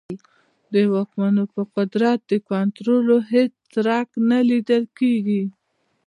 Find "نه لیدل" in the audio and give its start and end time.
4.29-4.83